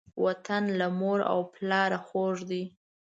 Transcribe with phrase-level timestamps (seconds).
[0.25, 2.63] وطن له مور او پلاره خوږ دی.